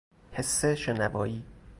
حس 0.33 0.65
شنوایی 0.65 1.43